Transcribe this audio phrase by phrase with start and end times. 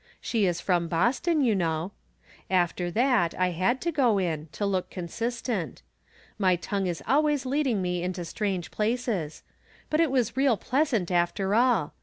[0.19, 1.91] She is from Boston, you know.
[2.49, 5.83] After that I had to go in, to look consistent.
[6.39, 9.43] My tongue is always leading me into strange places;
[9.91, 11.93] but it was real pleasant, after all.